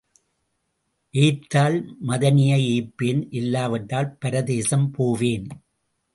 ஏய்த்தால் 1.13 1.77
மதனியை 2.07 2.57
ஏய்ப்பேன் 2.71 3.21
இல்லாவிட்டால் 3.31 4.11
பரதேசம் 4.19 4.91
போவேன். 4.91 5.47